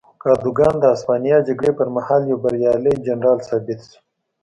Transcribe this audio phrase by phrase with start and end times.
[0.23, 3.99] کادوګان د هسپانیا جګړې پر مهال یو بریالی جنرال ثابت شو.